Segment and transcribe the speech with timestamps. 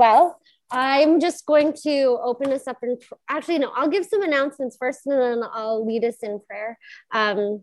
[0.00, 0.40] Well,
[0.70, 5.00] I'm just going to open us up and actually, no, I'll give some announcements first
[5.04, 6.78] and then I'll lead us in prayer.
[7.12, 7.60] Um,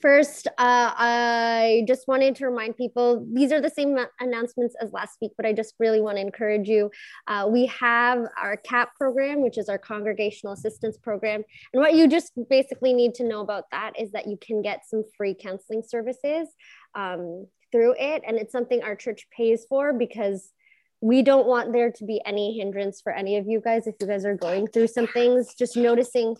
[0.00, 5.18] first, uh, I just wanted to remind people these are the same announcements as last
[5.20, 6.92] week, but I just really want to encourage you.
[7.26, 11.42] Uh, we have our CAP program, which is our Congregational Assistance Program.
[11.72, 14.86] And what you just basically need to know about that is that you can get
[14.86, 16.46] some free counseling services
[16.94, 18.22] um, through it.
[18.24, 20.52] And it's something our church pays for because
[21.04, 24.06] we don't want there to be any hindrance for any of you guys if you
[24.06, 26.34] guys are going through some things just noticing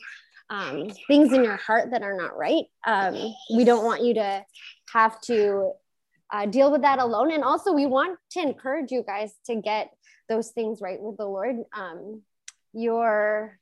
[0.49, 2.65] um, things in your heart that are not right.
[2.87, 4.43] Um, we don't want you to
[4.91, 5.73] have to
[6.33, 7.31] uh, deal with that alone.
[7.31, 9.91] And also we want to encourage you guys to get
[10.31, 11.57] those things right with the lord.
[11.77, 12.23] Um,
[12.73, 13.59] your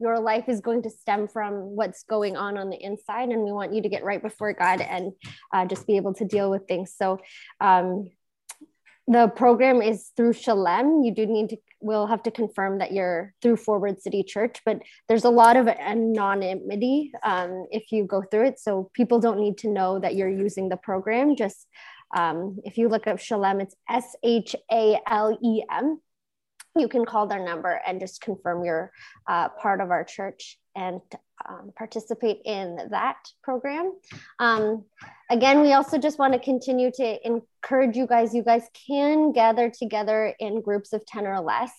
[0.00, 3.52] your life is going to stem from what's going on on the inside and we
[3.52, 5.12] want you to get right before god and
[5.54, 6.92] uh, just be able to deal with things.
[6.96, 7.20] So
[7.60, 8.10] um,
[9.08, 11.02] the program is through Shalem.
[11.04, 14.80] You do need to, we'll have to confirm that you're through Forward City Church, but
[15.08, 18.58] there's a lot of anonymity um, if you go through it.
[18.58, 21.36] So people don't need to know that you're using the program.
[21.36, 21.66] Just
[22.16, 26.00] um, if you look up Shalem, it's S H A L E M.
[26.76, 28.92] You can call their number and just confirm you're
[29.28, 31.00] uh, part of our church and
[31.48, 33.92] um, participate in that program.
[34.38, 34.84] Um,
[35.30, 38.34] again, we also just want to continue to encourage you guys.
[38.34, 41.72] You guys can gather together in groups of 10 or less.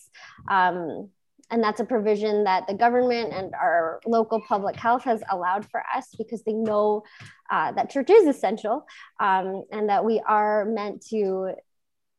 [0.48, 1.10] Um,
[1.50, 5.82] and that's a provision that the government and our local public health has allowed for
[5.94, 7.04] us because they know
[7.50, 8.86] uh, that church is essential
[9.18, 11.52] um, and that we are meant to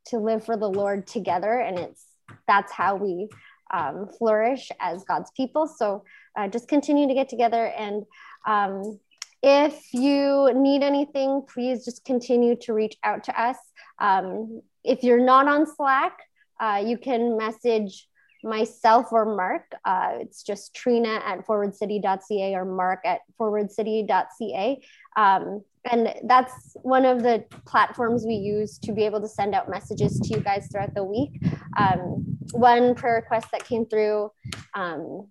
[0.06, 1.60] to live for the Lord together.
[1.60, 2.04] And it's
[2.48, 3.30] that's how we
[3.72, 5.68] um, flourish as God's people.
[5.68, 6.04] So
[6.38, 7.68] uh, just continue to get together.
[7.68, 8.06] And
[8.48, 9.00] um,
[9.42, 13.58] if you need anything, please just continue to reach out to us.
[14.00, 16.20] Um, if you're not on Slack,
[16.60, 18.08] uh, you can message
[18.44, 19.72] myself or Mark.
[19.86, 24.82] Uh, it's just Trina at forwardcity.ca or Mark at forwardcity.ca.
[25.16, 29.70] Um, and that's one of the platforms we use to be able to send out
[29.70, 31.42] messages to you guys throughout the week.
[31.78, 34.32] Um, one prayer request that came through
[34.76, 35.28] um,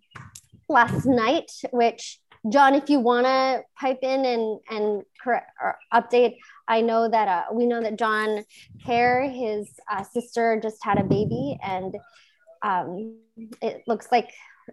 [0.68, 2.20] last night, which
[2.50, 6.36] John, if you want to pipe in and and correct or update,
[6.68, 8.44] I know that uh, we know that John
[8.84, 11.96] Hare, his uh, sister, just had a baby, and
[12.62, 13.16] um,
[13.60, 14.30] it looks like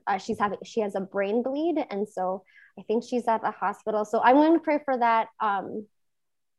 [0.07, 2.43] uh, she's having she has a brain bleed, and so
[2.77, 4.05] I think she's at the hospital.
[4.05, 5.27] So I'm going to pray for that.
[5.39, 5.87] Um,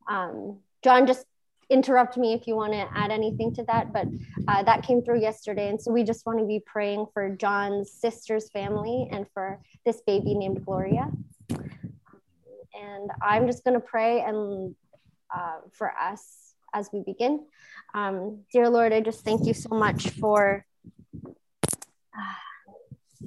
[0.09, 1.25] um, John, just
[1.69, 4.07] interrupt me if you want to add anything to that, but
[4.49, 5.69] uh, that came through yesterday.
[5.69, 10.01] And so we just want to be praying for John's sister's family and for this
[10.07, 11.11] baby named Gloria.
[11.51, 14.75] And I'm just going to pray and
[15.35, 17.45] uh, for us as we begin.
[17.95, 20.65] Um, dear Lord, I just thank you so much for
[21.25, 22.35] uh,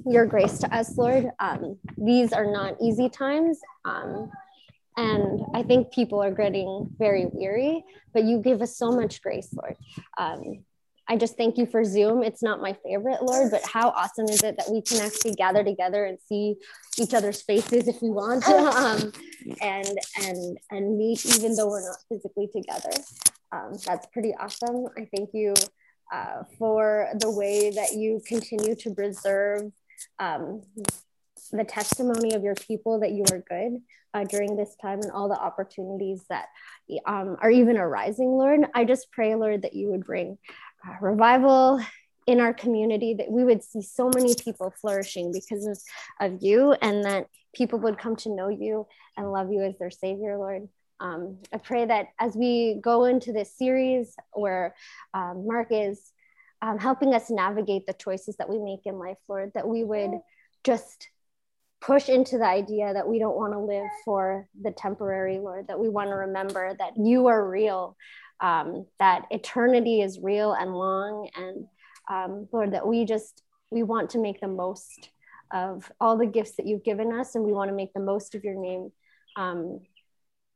[0.06, 1.26] your grace to us, Lord.
[1.40, 3.58] Um, these are not easy times.
[3.84, 4.30] Um,
[4.96, 9.54] and I think people are getting very weary, but you give us so much grace,
[9.54, 9.76] Lord.
[10.18, 10.64] Um,
[11.08, 12.22] I just thank you for Zoom.
[12.22, 15.64] It's not my favorite, Lord, but how awesome is it that we can actually gather
[15.64, 16.54] together and see
[16.98, 19.12] each other's faces if we want um,
[19.60, 22.90] and and and meet even though we're not physically together.
[23.50, 24.86] Um, that's pretty awesome.
[24.96, 25.54] I thank you
[26.12, 29.72] uh, for the way that you continue to preserve
[30.20, 30.62] um,
[31.50, 33.80] the testimony of your people that you are good
[34.14, 36.46] uh, during this time and all the opportunities that
[37.06, 38.60] um, are even arising, Lord.
[38.74, 40.38] I just pray, Lord, that you would bring
[40.86, 41.80] uh, revival
[42.26, 45.78] in our community, that we would see so many people flourishing because of,
[46.20, 48.86] of you, and that people would come to know you
[49.16, 50.68] and love you as their Savior, Lord.
[51.00, 54.74] Um, I pray that as we go into this series where
[55.14, 56.12] um, Mark is
[56.62, 60.20] um, helping us navigate the choices that we make in life, Lord, that we would
[60.62, 61.08] just
[61.80, 65.80] push into the idea that we don't want to live for the temporary, Lord, that
[65.80, 67.96] we want to remember that you are real,
[68.40, 71.28] um, that eternity is real and long.
[71.36, 71.66] And
[72.10, 75.10] um, Lord, that we just, we want to make the most
[75.52, 78.34] of all the gifts that you've given us and we want to make the most
[78.34, 78.92] of your name.
[79.36, 79.80] Um,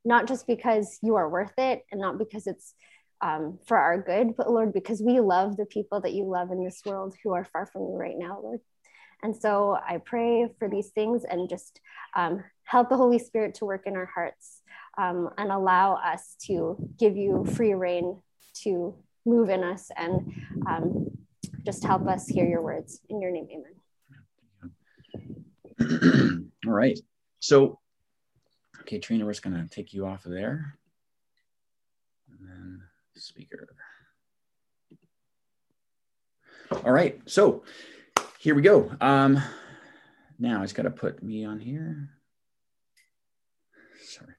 [0.05, 2.75] not just because you are worth it and not because it's
[3.23, 6.63] um, for our good, but Lord, because we love the people that you love in
[6.63, 8.61] this world who are far from you right now, Lord.
[9.23, 11.81] And so I pray for these things and just
[12.15, 14.63] um, help the Holy Spirit to work in our hearts
[14.99, 18.21] um, and allow us to give you free rein
[18.63, 18.95] to
[19.27, 20.33] move in us and
[20.67, 21.11] um,
[21.65, 23.01] just help us hear your words.
[23.09, 23.49] In your name,
[25.81, 26.51] amen.
[26.67, 26.99] All right.
[27.41, 27.81] So,
[28.83, 30.79] okay, Trina, we're just going to take you off of there.
[32.31, 32.83] And then
[33.17, 33.69] speaker.
[36.85, 37.21] All right.
[37.27, 37.65] So
[38.45, 38.95] here we go.
[39.01, 39.43] Um,
[40.39, 42.11] now I just got to put me on here.
[44.05, 44.35] Sorry.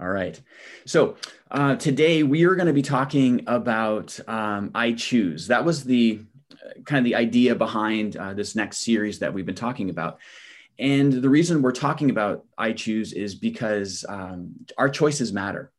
[0.00, 0.40] All right.
[0.86, 1.16] So
[1.50, 5.48] uh, today we are going to be talking about um, I choose.
[5.48, 6.20] That was the
[6.52, 10.20] uh, kind of the idea behind uh, this next series that we've been talking about.
[10.78, 15.71] And the reason we're talking about I choose is because um, our choices matter.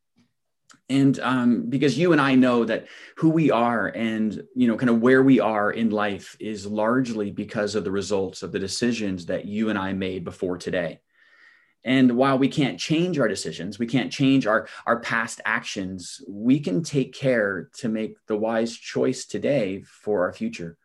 [0.88, 2.86] And um, because you and I know that
[3.16, 7.30] who we are and, you know, kind of where we are in life is largely
[7.30, 11.00] because of the results of the decisions that you and I made before today.
[11.84, 16.60] And while we can't change our decisions, we can't change our, our past actions, we
[16.60, 20.78] can take care to make the wise choice today for our future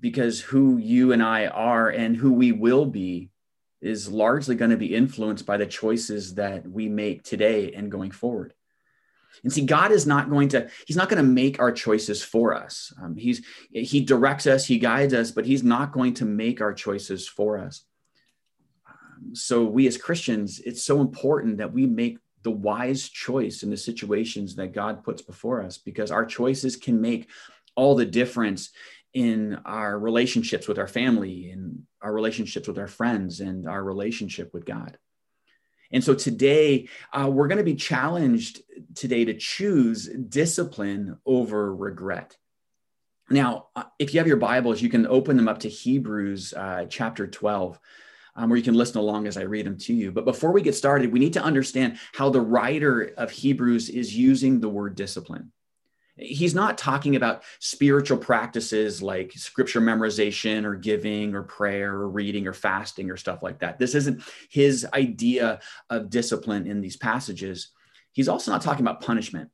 [0.00, 3.30] because who you and I are and who we will be
[3.80, 8.10] is largely going to be influenced by the choices that we make today and going
[8.10, 8.52] forward.
[9.42, 12.54] And see, God is not going to, He's not going to make our choices for
[12.54, 12.92] us.
[13.02, 16.74] Um, he's He directs us, He guides us, but He's not going to make our
[16.74, 17.84] choices for us.
[18.88, 23.70] Um, so we as Christians, it's so important that we make the wise choice in
[23.70, 27.28] the situations that God puts before us because our choices can make
[27.76, 28.70] all the difference
[29.12, 34.54] in our relationships with our family, in our relationships with our friends, and our relationship
[34.54, 34.96] with God.
[35.92, 38.62] And so today, uh, we're going to be challenged
[38.94, 42.36] today to choose discipline over regret.
[43.28, 46.86] Now, uh, if you have your Bibles, you can open them up to Hebrews uh,
[46.88, 47.78] chapter 12.
[48.36, 50.12] Um, where you can listen along as I read them to you.
[50.12, 54.16] But before we get started, we need to understand how the writer of Hebrews is
[54.16, 55.50] using the word discipline
[56.20, 62.46] he's not talking about spiritual practices like scripture memorization or giving or prayer or reading
[62.46, 63.78] or fasting or stuff like that.
[63.78, 67.70] This isn't his idea of discipline in these passages.
[68.12, 69.50] He's also not talking about punishment.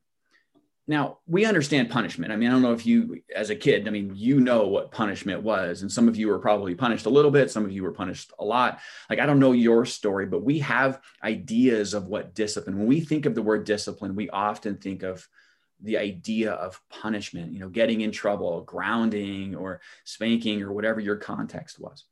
[0.89, 2.31] Now, we understand punishment.
[2.31, 4.91] I mean, I don't know if you, as a kid, I mean, you know what
[4.91, 5.81] punishment was.
[5.81, 8.31] And some of you were probably punished a little bit, some of you were punished
[8.39, 8.79] a lot.
[9.09, 12.77] Like, I don't know your story, but we have ideas of what discipline.
[12.77, 15.27] When we think of the word discipline, we often think of
[15.81, 21.17] the idea of punishment, you know, getting in trouble, grounding or spanking or whatever your
[21.17, 22.05] context was.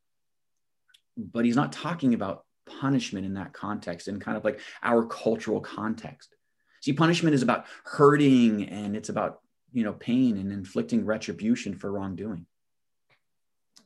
[1.18, 5.62] But he's not talking about punishment in that context, in kind of like our cultural
[5.62, 6.36] context.
[6.82, 9.40] See, punishment is about hurting and it's about,
[9.74, 12.46] you know, pain and inflicting retribution for wrongdoing.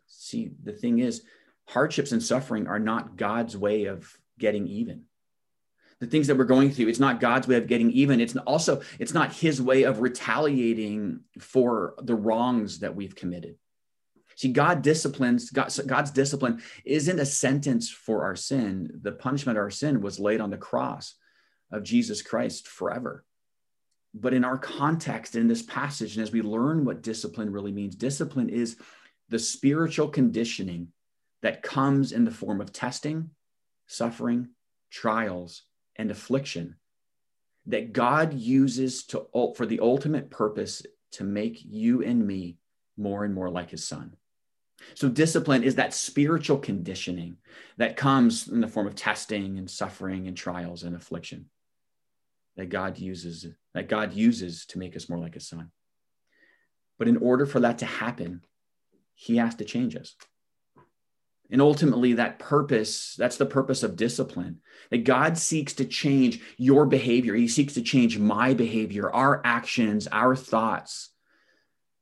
[0.08, 1.24] See, the thing is,
[1.66, 5.04] hardships and suffering are not God's way of getting even
[6.00, 6.88] the things that we're going through.
[6.88, 8.22] It's not god's way of getting even.
[8.22, 13.56] It's also it's not his way of retaliating for the wrongs that we've committed.
[14.36, 19.00] See god disciplines god, god's discipline isn't a sentence for our sin.
[19.02, 21.16] The punishment of our sin was laid on the cross
[21.72, 23.26] of jesus christ forever.
[24.14, 27.96] But in our context in this passage and as we learn what discipline really means
[27.96, 28.78] discipline is
[29.28, 30.88] the spiritual conditioning
[31.42, 33.32] that comes in the form of testing
[33.88, 34.50] suffering
[34.90, 35.64] trials
[36.00, 36.78] and affliction
[37.68, 40.82] that God uses to for the ultimate purpose
[41.12, 42.58] to make you and me
[42.98, 44.16] more and more like his son.
[44.96, 47.38] So discipline is that spiritual conditioning
[47.78, 51.50] that comes in the form of testing and suffering and trials and affliction
[52.56, 55.70] that God uses that God uses to make us more like his son.
[56.98, 58.42] But in order for that to happen,
[59.14, 60.16] he has to change us.
[61.52, 64.60] And ultimately, that purpose, that's the purpose of discipline.
[64.92, 67.34] That God seeks to change your behavior.
[67.34, 71.10] He seeks to change my behavior, our actions, our thoughts,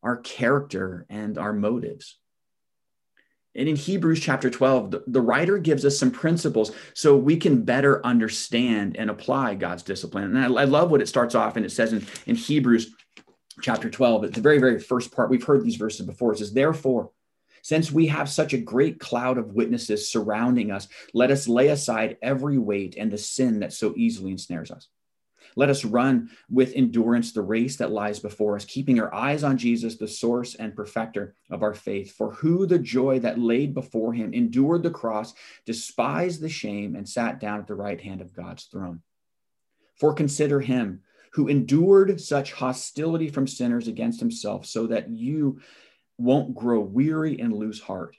[0.03, 2.17] our character, and our motives.
[3.55, 7.63] And in Hebrews chapter 12, the, the, writer gives us some principles so we can
[7.63, 10.35] better understand and apply God's discipline.
[10.35, 12.93] And I, I love what it starts off and it says in, in Hebrews
[13.61, 15.31] chapter 12, it's the very, very first part.
[15.31, 16.33] We've heard these verses before.
[16.33, 17.09] It says, Therefore,
[17.61, 22.17] since we have such a great cloud of witnesses surrounding us, let us lay aside
[22.21, 24.87] every weight and the sin that so easily ensnares us.
[25.55, 29.57] Let us run with endurance the race that lies before us, keeping our eyes on
[29.57, 32.13] Jesus, the source and perfecter of our faith.
[32.13, 35.33] For who the joy that laid before him endured the cross,
[35.65, 39.01] despised the shame, and sat down at the right hand of God's throne.
[39.95, 45.59] For consider him who endured such hostility from sinners against himself, so that you
[46.17, 48.15] won't grow weary and lose heart.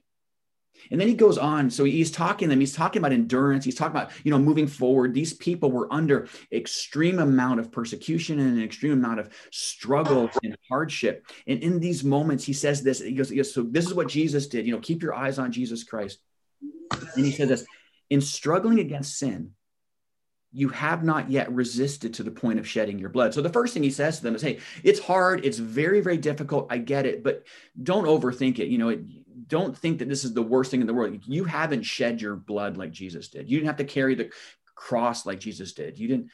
[0.90, 1.70] And then he goes on.
[1.70, 2.60] So he's talking them.
[2.60, 3.64] He's talking about endurance.
[3.64, 5.12] He's talking about, you know, moving forward.
[5.12, 10.56] These people were under extreme amount of persecution and an extreme amount of struggle and
[10.68, 11.26] hardship.
[11.48, 13.00] And in these moments, he says this.
[13.00, 14.66] He goes, yes, so this is what Jesus did.
[14.66, 16.20] You know, keep your eyes on Jesus Christ.
[17.16, 17.66] And he said this,
[18.08, 19.54] in struggling against sin,
[20.52, 23.34] you have not yet resisted to the point of shedding your blood.
[23.34, 25.44] So the first thing he says to them is, Hey, it's hard.
[25.44, 26.68] It's very, very difficult.
[26.70, 27.44] I get it, but
[27.82, 28.68] don't overthink it.
[28.68, 31.20] You know, it, don't think that this is the worst thing in the world.
[31.26, 33.50] You haven't shed your blood like Jesus did.
[33.50, 34.30] You didn't have to carry the
[34.74, 35.98] cross like Jesus did.
[35.98, 36.30] You didn't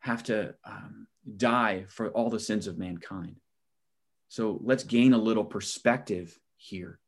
[0.00, 1.06] have to um,
[1.36, 3.36] die for all the sins of mankind.
[4.28, 6.98] So let's gain a little perspective here.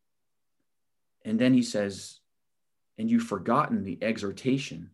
[1.25, 2.21] And then he says,
[2.99, 4.91] and you've forgotten the exhortation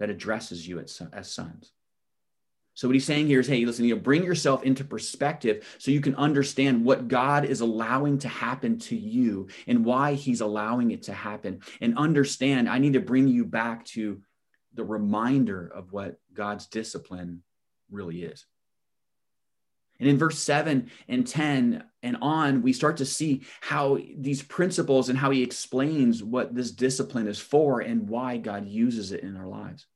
[0.00, 1.72] that addresses you as, as sons.
[2.74, 5.90] So what he's saying here is, hey, listen, you know, bring yourself into perspective so
[5.90, 10.90] you can understand what God is allowing to happen to you and why he's allowing
[10.90, 11.60] it to happen.
[11.82, 14.22] And understand, I need to bring you back to
[14.72, 17.42] the reminder of what God's discipline
[17.90, 18.46] really is.
[20.00, 25.10] And in verse 7 and 10 and on, we start to see how these principles
[25.10, 29.36] and how he explains what this discipline is for and why God uses it in
[29.36, 29.86] our lives.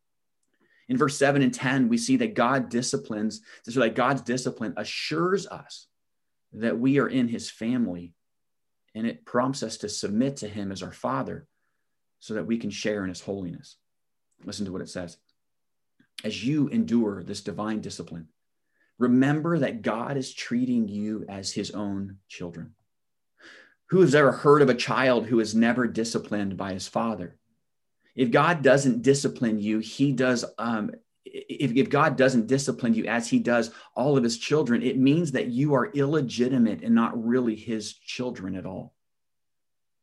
[0.88, 5.46] In verse 7 and 10, we see that God disciplines, so that God's discipline assures
[5.46, 5.86] us
[6.52, 8.12] that we are in his family
[8.94, 11.46] and it prompts us to submit to him as our father
[12.20, 13.76] so that we can share in his holiness.
[14.44, 15.16] Listen to what it says.
[16.22, 18.28] As you endure this divine discipline,
[18.98, 22.74] remember that God is treating you as his own children.
[23.86, 27.36] Who has ever heard of a child who is never disciplined by his father?
[28.14, 30.44] If God doesn't discipline you, he does.
[30.58, 30.92] Um,
[31.24, 35.32] if, if God doesn't discipline you as he does all of his children, it means
[35.32, 38.94] that you are illegitimate and not really his children at all.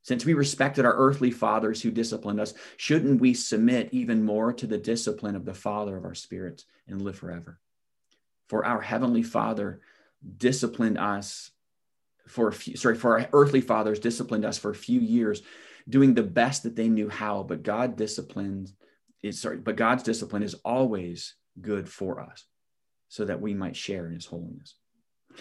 [0.04, 4.66] Since we respected our earthly fathers who disciplined us, shouldn't we submit even more to
[4.66, 7.60] the discipline of the Father of our spirits and live forever?
[8.50, 9.80] For our heavenly Father
[10.38, 11.52] disciplined us
[12.28, 15.44] for a few, sorry, for our earthly fathers disciplined us for a few years,
[15.92, 17.44] doing the best that they knew how.
[17.44, 18.72] But God disciplined
[19.22, 22.46] is sorry, but God's discipline is always good for us,
[23.10, 24.76] so that we might share in His holiness.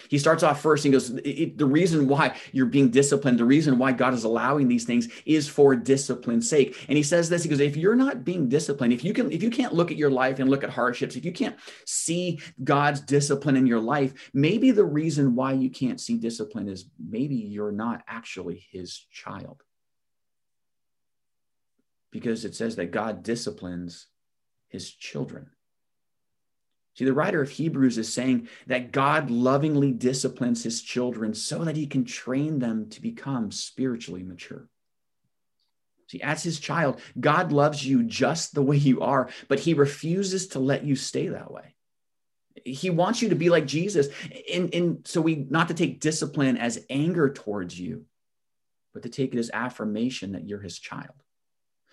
[0.09, 3.91] He starts off first and goes, The reason why you're being disciplined, the reason why
[3.91, 6.85] God is allowing these things is for discipline's sake.
[6.87, 9.43] And he says this, he goes, If you're not being disciplined, if you can, if
[9.43, 11.55] you can't look at your life and look at hardships, if you can't
[11.85, 16.85] see God's discipline in your life, maybe the reason why you can't see discipline is
[16.99, 19.61] maybe you're not actually his child.
[22.11, 24.07] Because it says that God disciplines
[24.67, 25.49] his children.
[26.95, 31.77] See, the writer of Hebrews is saying that God lovingly disciplines his children so that
[31.77, 34.67] he can train them to become spiritually mature.
[36.07, 40.47] See, as his child, God loves you just the way you are, but he refuses
[40.47, 41.73] to let you stay that way.
[42.65, 44.09] He wants you to be like Jesus.
[44.53, 48.05] And, and so we not to take discipline as anger towards you,
[48.93, 51.20] but to take it as affirmation that you're his child.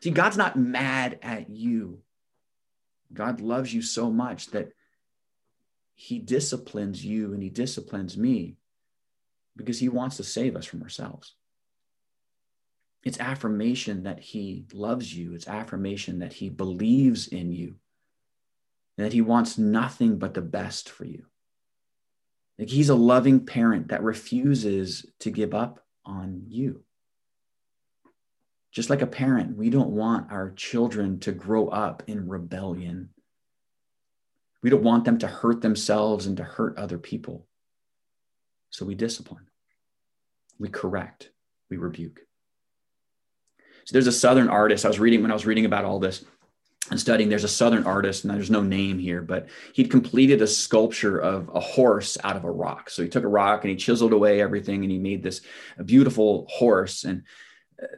[0.00, 2.00] See, God's not mad at you.
[3.12, 4.72] God loves you so much that
[5.94, 8.56] he disciplines you and he disciplines me
[9.56, 11.34] because he wants to save us from ourselves.
[13.04, 17.76] It's affirmation that he loves you, it's affirmation that he believes in you,
[18.96, 21.24] and that he wants nothing but the best for you.
[22.58, 26.82] Like he's a loving parent that refuses to give up on you.
[28.78, 33.10] Just like a parent, we don't want our children to grow up in rebellion
[34.62, 37.46] we don't want them to hurt themselves and to hurt other people.
[38.70, 39.46] So we discipline,
[40.58, 41.30] we correct,
[41.70, 42.20] we rebuke.
[43.84, 46.24] So there's a Southern artist I was reading when I was reading about all this
[46.90, 47.30] and studying.
[47.30, 51.48] There's a Southern artist, and there's no name here, but he'd completed a sculpture of
[51.54, 52.90] a horse out of a rock.
[52.90, 55.40] So he took a rock and he chiseled away everything and he made this
[55.82, 57.04] beautiful horse.
[57.04, 57.22] And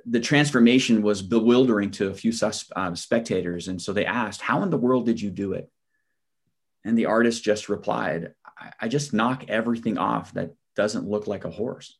[0.04, 3.68] the transformation was bewildering to a few sus- uh, spectators.
[3.68, 5.70] And so they asked, How in the world did you do it?
[6.84, 11.44] And the artist just replied, I, I just knock everything off that doesn't look like
[11.44, 11.96] a horse.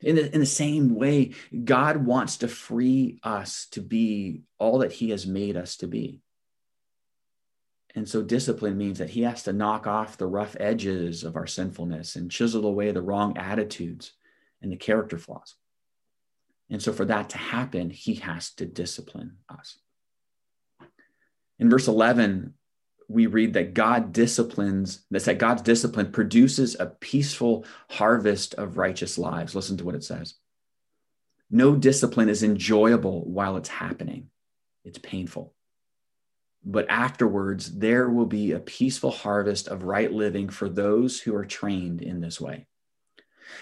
[0.00, 1.32] In the, in the same way,
[1.64, 6.20] God wants to free us to be all that He has made us to be.
[7.94, 11.46] And so, discipline means that He has to knock off the rough edges of our
[11.46, 14.12] sinfulness and chisel away the wrong attitudes
[14.60, 15.54] and the character flaws.
[16.70, 19.78] And so, for that to happen, He has to discipline us.
[21.58, 22.54] In verse 11,
[23.08, 29.16] we read that God disciplines, that's that God's discipline produces a peaceful harvest of righteous
[29.16, 29.54] lives.
[29.54, 30.34] Listen to what it says.
[31.50, 34.30] No discipline is enjoyable while it's happening,
[34.84, 35.54] it's painful.
[36.64, 41.44] But afterwards, there will be a peaceful harvest of right living for those who are
[41.44, 42.66] trained in this way.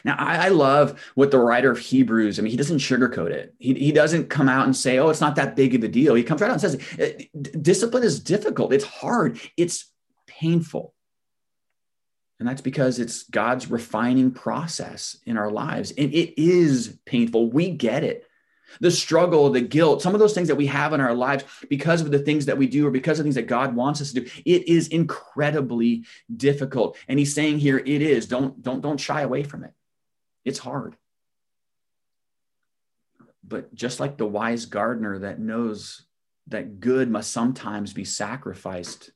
[0.04, 3.54] Now, I, I, love what the writer of Hebrews, I mean, he doesn't sugarcoat it.
[3.58, 6.14] He, he doesn't come out and say, oh, it's not that big of a deal.
[6.14, 9.90] He comes right out and says, uh, discipline is difficult, it's hard, it's
[10.26, 10.94] painful.
[12.40, 15.92] And that's because it's God's refining process in our lives.
[15.92, 17.50] And it is painful.
[17.50, 18.26] We get it.
[18.80, 22.00] The struggle, the guilt, some of those things that we have in our lives because
[22.00, 24.20] of the things that we do or because of things that God wants us to
[24.20, 26.04] do, it is incredibly
[26.34, 26.96] difficult.
[27.08, 28.26] And he's saying here, it is.
[28.26, 29.72] Don't, don't, don't shy away from it.
[30.44, 30.96] It's hard.
[33.46, 36.06] But just like the wise gardener that knows
[36.48, 39.10] that good must sometimes be sacrificed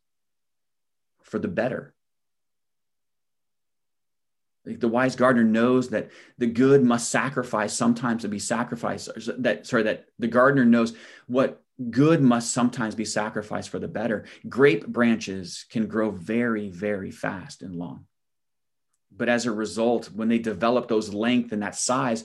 [1.22, 1.94] for the better.
[4.76, 9.08] The wise gardener knows that the good must sacrifice sometimes to be sacrificed.
[9.38, 10.94] That sorry, that the gardener knows
[11.26, 14.26] what good must sometimes be sacrificed for the better.
[14.48, 18.06] Grape branches can grow very, very fast and long.
[19.16, 22.24] But as a result, when they develop those length and that size,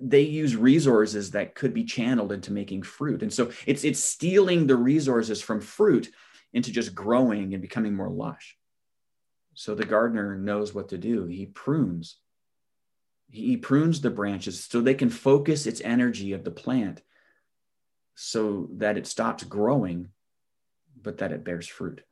[0.00, 3.22] they use resources that could be channeled into making fruit.
[3.22, 6.10] And so it's it's stealing the resources from fruit
[6.52, 8.56] into just growing and becoming more lush.
[9.54, 11.26] So the gardener knows what to do.
[11.26, 12.16] He prunes.
[13.30, 17.02] He prunes the branches so they can focus its energy of the plant
[18.14, 20.08] so that it stops growing,
[21.00, 22.02] but that it bears fruit.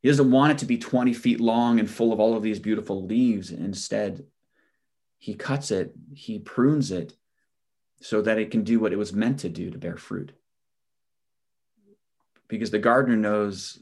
[0.00, 2.58] He doesn't want it to be 20 feet long and full of all of these
[2.58, 3.50] beautiful leaves.
[3.50, 4.26] Instead,
[5.18, 7.14] he cuts it, he prunes it
[8.00, 10.32] so that it can do what it was meant to do to bear fruit.
[12.48, 13.78] Because the gardener knows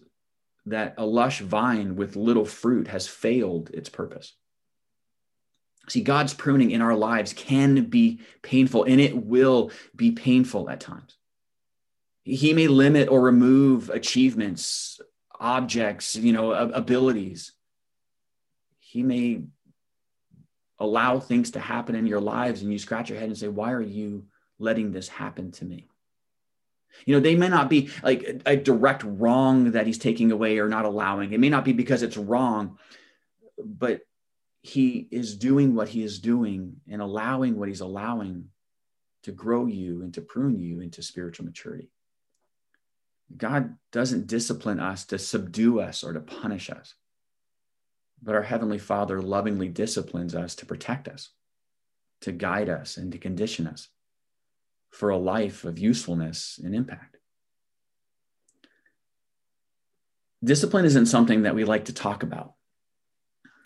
[0.66, 4.34] that a lush vine with little fruit has failed its purpose.
[5.88, 10.80] See, God's pruning in our lives can be painful, and it will be painful at
[10.80, 11.16] times.
[12.22, 15.00] He may limit or remove achievements
[15.40, 17.52] objects, you know, abilities.
[18.78, 19.44] He may
[20.78, 23.72] allow things to happen in your lives and you scratch your head and say, why
[23.72, 24.26] are you
[24.58, 25.88] letting this happen to me?
[27.06, 30.68] You know, they may not be like a direct wrong that he's taking away or
[30.68, 31.32] not allowing.
[31.32, 32.78] It may not be because it's wrong,
[33.64, 34.00] but
[34.62, 38.46] he is doing what he is doing and allowing what he's allowing
[39.22, 41.90] to grow you and to prune you into spiritual maturity.
[43.36, 46.94] God doesn't discipline us to subdue us or to punish us,
[48.22, 51.30] but our Heavenly Father lovingly disciplines us to protect us,
[52.22, 53.88] to guide us, and to condition us
[54.90, 57.16] for a life of usefulness and impact.
[60.42, 62.54] Discipline isn't something that we like to talk about.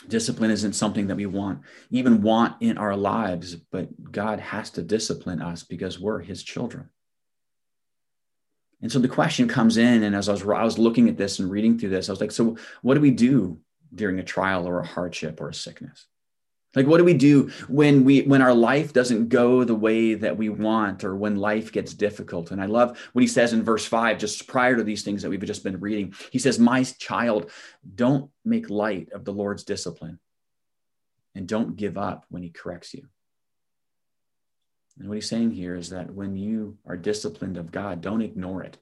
[0.08, 1.60] Discipline isn't something that we want,
[1.90, 6.90] even want in our lives, but God has to discipline us because we're His children.
[8.82, 11.38] And so the question comes in, and as I was, I was looking at this
[11.38, 13.60] and reading through this, I was like, so what do we do
[13.94, 16.06] during a trial or a hardship or a sickness?
[16.74, 20.36] Like, what do we do when we when our life doesn't go the way that
[20.36, 22.50] we want, or when life gets difficult?
[22.50, 25.30] And I love what he says in verse five, just prior to these things that
[25.30, 26.14] we've just been reading.
[26.30, 27.50] He says, "My child,
[27.94, 30.18] don't make light of the Lord's discipline,
[31.34, 33.08] and don't give up when He corrects you."
[34.98, 38.62] And what he's saying here is that when you are disciplined of God, don't ignore
[38.62, 38.78] it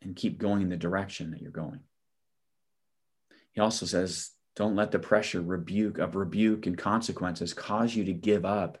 [0.00, 1.80] and keep going in the direction that you're going.
[3.52, 8.12] He also says, don't let the pressure rebuke of rebuke and consequences cause you to
[8.12, 8.78] give up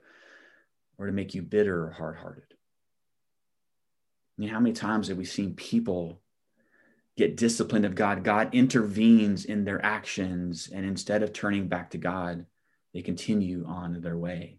[0.98, 2.44] or to make you bitter or hard-hearted.
[2.50, 6.20] I mean, how many times have we seen people
[7.16, 8.24] get disciplined of God?
[8.24, 12.46] God intervenes in their actions, and instead of turning back to God,
[12.94, 14.58] they continue on their way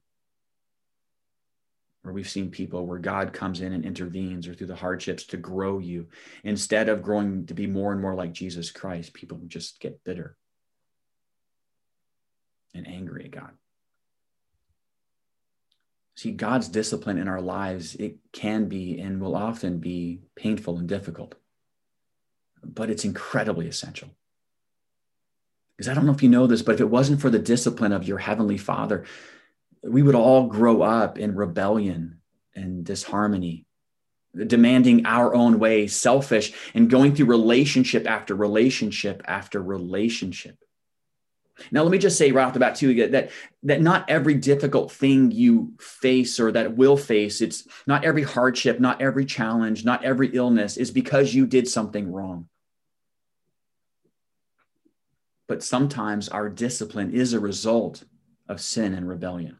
[2.07, 5.37] Or we've seen people where God comes in and intervenes or through the hardships to
[5.37, 6.07] grow you.
[6.43, 10.37] Instead of growing to be more and more like Jesus Christ, people just get bitter
[12.73, 13.51] and angry at God.
[16.15, 20.87] See, God's discipline in our lives, it can be and will often be painful and
[20.87, 21.35] difficult,
[22.63, 24.09] but it's incredibly essential.
[25.75, 27.91] Because I don't know if you know this, but if it wasn't for the discipline
[27.93, 29.05] of your Heavenly Father,
[29.83, 32.19] we would all grow up in rebellion
[32.55, 33.67] and disharmony
[34.45, 40.57] demanding our own way selfish and going through relationship after relationship after relationship
[41.71, 43.31] now let me just say right off the bat too that
[43.63, 48.79] that not every difficult thing you face or that will face it's not every hardship
[48.79, 52.47] not every challenge not every illness is because you did something wrong.
[55.47, 58.03] But sometimes our discipline is a result
[58.49, 59.57] of sin and rebellion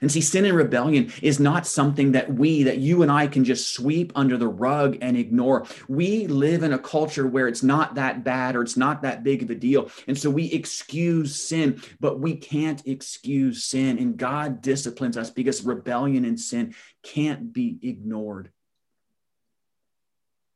[0.00, 3.44] And see, sin and rebellion is not something that we, that you and I can
[3.44, 5.66] just sweep under the rug and ignore.
[5.88, 9.42] We live in a culture where it's not that bad or it's not that big
[9.42, 9.90] of a deal.
[10.06, 13.98] And so we excuse sin, but we can't excuse sin.
[13.98, 18.52] And God disciplines us because rebellion and sin can't be ignored.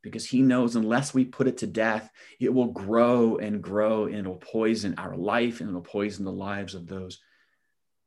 [0.03, 4.17] Because he knows unless we put it to death, it will grow and grow and
[4.17, 7.21] it'll poison our life and it'll poison the lives of those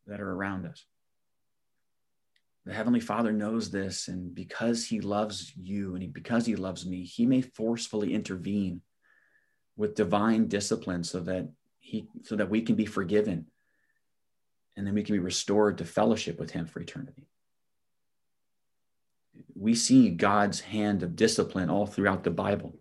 [0.08, 0.86] that are around us.
[2.66, 6.86] The Heavenly Father knows this, and because He loves you and he, because He loves
[6.86, 8.82] me, He may forcefully intervene
[9.78, 11.50] with divine discipline so that
[11.80, 13.46] He so that we can be forgiven
[14.76, 17.28] and then we can be restored to fellowship with Him for eternity.
[19.54, 22.80] We see God's hand of discipline all throughout the Bible.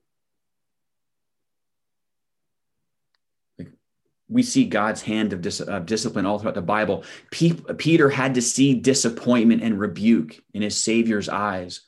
[4.28, 7.04] We see God's hand of, dis- of, discipline all throughout the Bible.
[7.30, 11.82] Pe- Peter had to see disappointment and rebuke in his Savior's eyes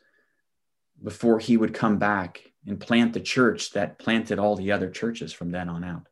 [1.03, 5.33] before he would come back and plant the church that planted all the other churches
[5.33, 6.07] from then on out.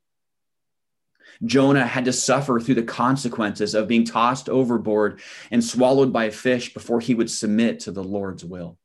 [1.45, 6.31] Jonah had to suffer through the consequences of being tossed overboard and swallowed by a
[6.31, 8.79] fish before he would submit to the Lord's will.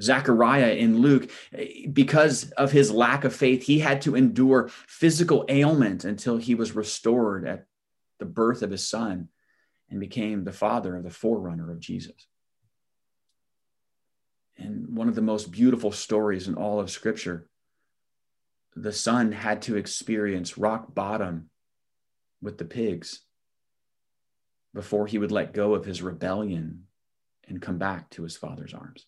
[0.00, 1.30] Zechariah in Luke,
[1.92, 6.76] because of his lack of faith, he had to endure physical ailment until he was
[6.76, 7.66] restored at
[8.18, 9.28] the birth of his son
[9.90, 12.28] and became the father of the forerunner of Jesus.
[14.56, 17.48] And one of the most beautiful stories in all of Scripture,
[18.74, 21.50] the son had to experience rock bottom
[22.40, 23.20] with the pigs
[24.74, 26.84] before he would let go of his rebellion
[27.48, 29.06] and come back to his father's arms.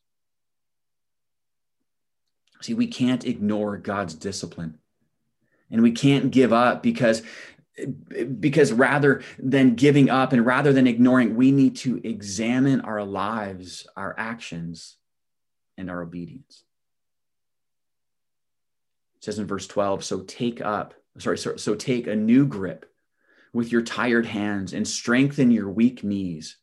[2.62, 4.78] See, we can't ignore God's discipline.
[5.70, 7.22] And we can't give up because
[8.40, 13.86] because rather than giving up and rather than ignoring, we need to examine our lives,
[13.96, 14.96] our actions,
[15.78, 16.64] and our obedience.
[19.16, 22.84] It says in verse 12, so take up, sorry, so, so take a new grip
[23.54, 26.58] with your tired hands and strengthen your weak knees.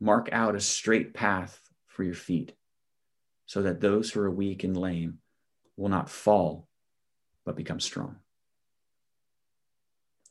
[0.00, 2.52] Mark out a straight path for your feet
[3.50, 5.18] so that those who are weak and lame
[5.76, 6.68] will not fall,
[7.44, 8.14] but become strong.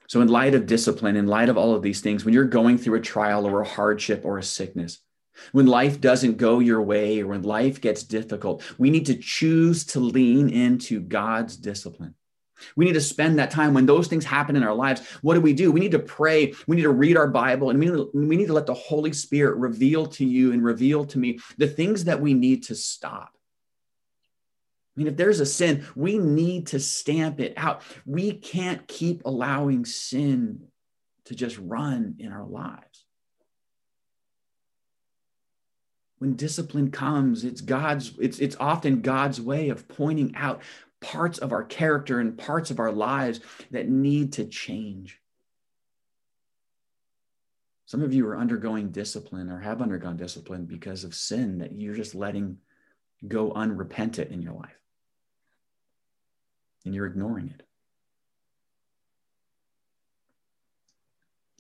[0.08, 2.78] So, in light of discipline, in light of all of these things, when you're going
[2.78, 5.00] through a trial or a hardship or a sickness,
[5.52, 9.84] when life doesn't go your way or when life gets difficult, we need to choose
[9.88, 12.16] to lean into God's discipline.
[12.76, 15.02] We need to spend that time when those things happen in our lives.
[15.22, 15.72] What do we do?
[15.72, 16.54] We need to pray.
[16.68, 18.74] We need to read our Bible and we need to, we need to let the
[18.74, 22.76] Holy Spirit reveal to you and reveal to me the things that we need to
[22.76, 23.32] stop.
[24.96, 27.84] I mean, if there's a sin, we need to stamp it out.
[28.06, 30.68] We can't keep allowing sin
[31.26, 33.06] to just run in our lives.
[36.18, 40.62] When discipline comes, it's God's, it's, it's often God's way of pointing out
[41.02, 43.40] parts of our character and parts of our lives
[43.72, 45.20] that need to change.
[47.86, 51.96] Some of you are undergoing discipline or have undergone discipline because of sin that you're
[51.96, 52.58] just letting
[53.28, 54.78] go unrepentant in your life.
[56.86, 57.66] And you're ignoring it.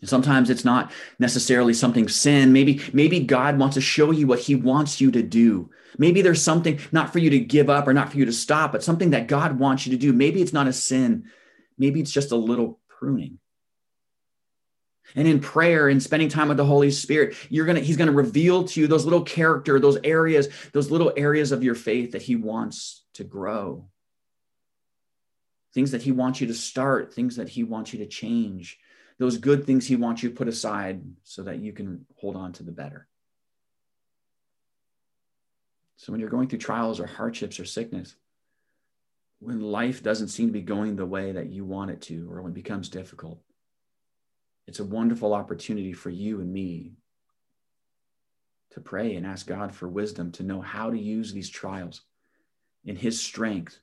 [0.03, 2.53] Sometimes it's not necessarily something sin.
[2.53, 5.69] Maybe, maybe God wants to show you what he wants you to do.
[5.97, 8.71] Maybe there's something not for you to give up or not for you to stop,
[8.71, 10.13] but something that God wants you to do.
[10.13, 11.25] Maybe it's not a sin.
[11.77, 13.39] Maybe it's just a little pruning.
[15.15, 18.65] And in prayer and spending time with the Holy Spirit, you're gonna, He's gonna reveal
[18.65, 22.35] to you those little character, those areas, those little areas of your faith that He
[22.35, 23.89] wants to grow.
[25.73, 28.77] Things that He wants you to start, things that He wants you to change
[29.19, 32.63] those good things he wants you put aside so that you can hold on to
[32.63, 33.05] the better.
[35.97, 38.15] So when you're going through trials or hardships or sickness,
[39.39, 42.41] when life doesn't seem to be going the way that you want it to, or
[42.41, 43.39] when it becomes difficult,
[44.65, 46.93] it's a wonderful opportunity for you and me
[48.71, 52.01] to pray and ask God for wisdom to know how to use these trials
[52.86, 53.79] in His strength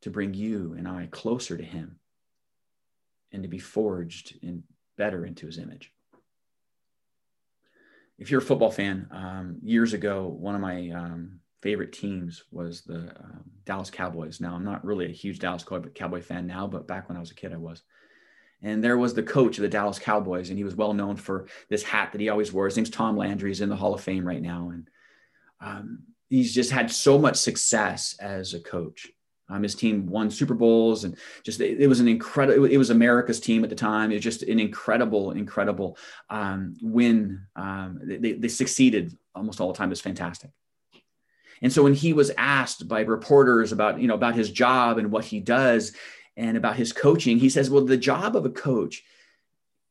[0.00, 2.00] to bring you and I closer to Him
[3.34, 4.62] and to be forged in
[4.96, 5.92] better into his image.
[8.16, 12.82] If you're a football fan, um, years ago, one of my um, favorite teams was
[12.82, 14.40] the uh, Dallas Cowboys.
[14.40, 17.32] Now, I'm not really a huge Dallas Cowboy fan now, but back when I was
[17.32, 17.82] a kid, I was.
[18.62, 21.48] And there was the coach of the Dallas Cowboys, and he was well known for
[21.68, 22.66] this hat that he always wore.
[22.66, 23.50] His name's Tom Landry.
[23.50, 24.70] He's in the Hall of Fame right now.
[24.70, 24.88] And
[25.60, 29.08] um, he's just had so much success as a coach.
[29.48, 32.64] Um, his team won Super Bowls and just it, it was an incredible.
[32.64, 34.10] It was America's team at the time.
[34.10, 35.98] It was just an incredible, incredible
[36.30, 37.46] um, win.
[37.54, 39.88] Um, they, they succeeded almost all the time.
[39.88, 40.50] It was fantastic.
[41.60, 45.10] And so when he was asked by reporters about you know about his job and
[45.10, 45.92] what he does
[46.36, 49.02] and about his coaching, he says, "Well, the job of a coach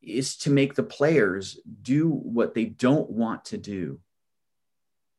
[0.02, 4.00] is to make the players do what they don't want to do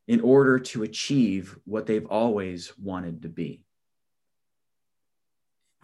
[0.06, 3.65] in order to achieve what they've always wanted to be."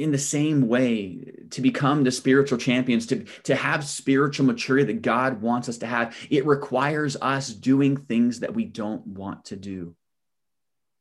[0.02, 5.00] In the same way to become the spiritual champions to, to have spiritual maturity that
[5.00, 6.16] god wants us to have.
[6.28, 9.94] It requires us doing things that we don't want to do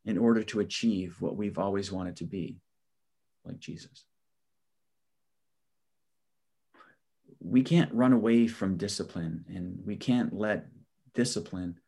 [0.06, 2.60] in order to achieve what we've always wanted to be
[3.44, 4.06] like jesus.
[7.40, 10.68] We can't run away from discipline and we can't let
[11.16, 11.80] discipline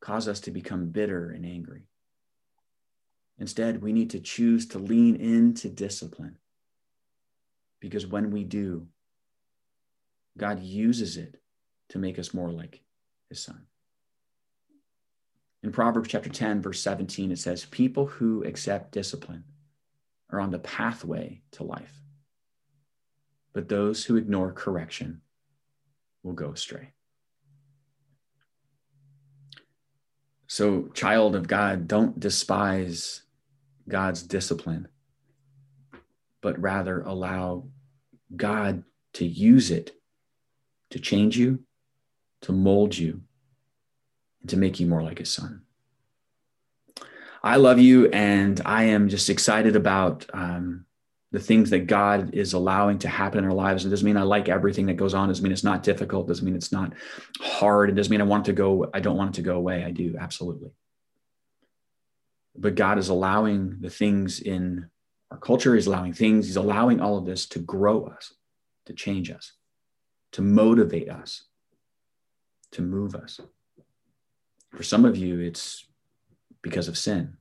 [0.00, 1.84] cause us to become bitter and angry.
[3.38, 6.36] Instead, we need to choose to lean into discipline
[7.80, 8.86] because when we do,
[10.38, 11.40] God uses it
[11.88, 12.82] to make us more like
[13.28, 13.66] his son.
[15.62, 19.44] In Proverbs chapter 10, verse 17, it says, People who accept discipline
[20.30, 22.00] are on the pathway to life,
[23.52, 25.20] but those who ignore correction
[26.22, 26.92] will go astray.
[30.46, 33.22] So, child of God, don't despise
[33.88, 34.88] God's discipline,
[36.40, 37.64] but rather allow
[38.34, 39.92] God to use it
[40.90, 41.60] to change you,
[42.42, 43.22] to mold you,
[44.40, 45.62] and to make you more like his son.
[47.42, 50.84] I love you, and I am just excited about um,
[51.32, 53.84] the things that God is allowing to happen in our lives.
[53.84, 55.28] It doesn't mean I like everything that goes on.
[55.28, 56.26] It doesn't mean it's not difficult.
[56.26, 56.92] It doesn't mean it's not
[57.40, 57.88] hard.
[57.88, 58.90] It doesn't mean I want to go.
[58.92, 59.84] I don't want it to go away.
[59.84, 60.70] I do absolutely
[62.56, 64.88] but God is allowing the things in
[65.30, 68.34] our culture, He's allowing things, He's allowing all of this to grow us,
[68.86, 69.52] to change us,
[70.32, 71.44] to motivate us,
[72.72, 73.40] to move us.
[74.70, 75.86] For some of you, it's
[76.62, 77.36] because of sin.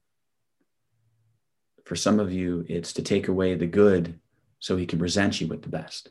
[1.86, 4.20] For some of you, it's to take away the good
[4.60, 6.10] so He can present you with the best.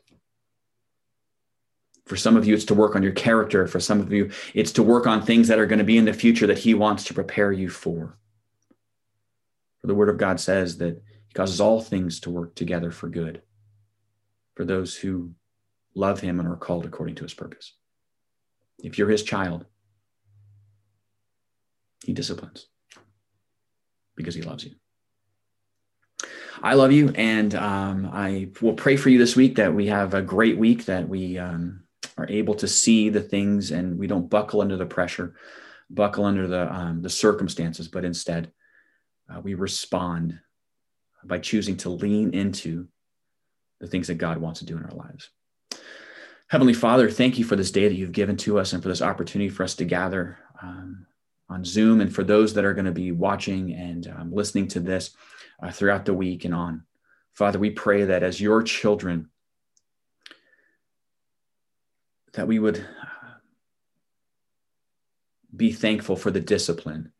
[2.05, 3.67] For some of you, it's to work on your character.
[3.67, 6.05] For some of you, it's to work on things that are going to be in
[6.05, 8.17] the future that He wants to prepare you for.
[9.79, 13.07] For the word of God says that he causes all things to work together for
[13.07, 13.41] good
[14.55, 15.31] for those who
[15.95, 17.73] love him and are called according to his purpose.
[18.83, 19.65] If you're his child,
[22.03, 22.67] he disciplines
[24.15, 24.71] because he loves you.
[26.61, 30.13] I love you, and um, I will pray for you this week that we have
[30.13, 31.83] a great week, that we um,
[32.17, 35.35] are able to see the things and we don't buckle under the pressure,
[35.89, 38.51] buckle under the, um, the circumstances, but instead
[39.33, 40.37] uh, we respond
[41.23, 42.87] by choosing to lean into
[43.79, 45.29] the things that God wants to do in our lives.
[46.47, 49.01] Heavenly Father, thank you for this day that you've given to us and for this
[49.01, 51.05] opportunity for us to gather um,
[51.47, 54.79] on Zoom and for those that are going to be watching and um, listening to
[54.79, 55.11] this
[55.61, 56.83] uh, throughout the week and on.
[57.33, 59.29] Father, we pray that as your children,
[62.33, 62.85] that we would
[65.55, 67.11] be thankful for the discipline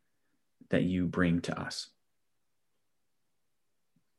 [0.70, 1.88] that you bring to us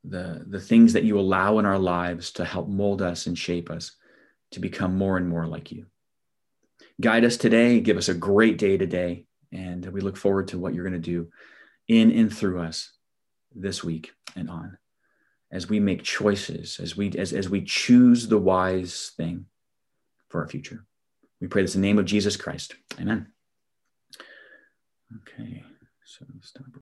[0.04, 3.70] the, the things that you allow in our lives to help mold us and shape
[3.70, 3.92] us
[4.52, 5.86] to become more and more like you.
[7.00, 10.74] Guide us today, give us a great day today, and we look forward to what
[10.74, 11.28] you're going to do
[11.88, 12.90] in and through us
[13.54, 14.78] this week and on
[15.50, 19.46] as we make choices, as we as, as we choose the wise thing
[20.28, 20.84] for our future.
[21.40, 22.74] We pray this in the name of Jesus Christ.
[22.98, 23.26] Amen.
[25.22, 25.62] Okay,
[26.04, 26.80] so stop.